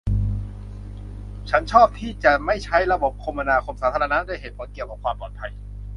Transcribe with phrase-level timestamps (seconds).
[1.49, 5.51] ฉันชอบที่จะไม่ใช้ระบบคมนาคมสาธารณะด้วยเหตุผลเกี่ยวกับความปลอดภัย